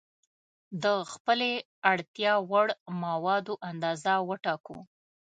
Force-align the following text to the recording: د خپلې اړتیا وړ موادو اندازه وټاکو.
د 0.83 0.85
خپلې 1.11 1.51
اړتیا 1.91 2.33
وړ 2.51 2.67
موادو 3.03 3.53
اندازه 3.69 4.13
وټاکو. 4.29 4.77